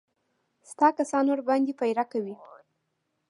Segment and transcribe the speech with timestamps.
[0.69, 2.35] ستا کسان ورباندې پيره کوي.